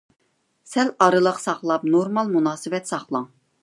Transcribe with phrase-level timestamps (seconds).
[0.69, 3.35] سەل ئارىلىق ساقلاپ، نورمال مۇناسىۋەت ساقلاڭ.